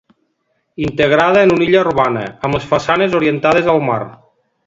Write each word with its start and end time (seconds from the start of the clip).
Integrada 0.83 1.43
en 1.45 1.53
una 1.57 1.67
illa 1.67 1.83
urbana, 1.85 2.25
amb 2.49 2.57
les 2.59 2.67
façanes 2.73 3.15
orientades 3.23 3.73
al 3.75 3.85
mar. 3.93 4.01